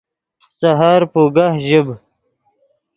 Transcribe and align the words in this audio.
سحر 0.59 1.01
پوگہ 1.13 1.47
ژیب 1.65 1.87